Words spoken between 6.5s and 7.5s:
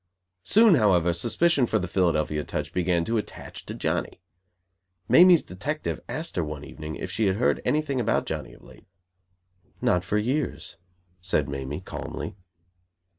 evening if she had